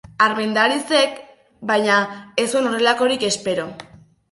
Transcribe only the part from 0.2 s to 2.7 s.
Armendarizek, baina, ez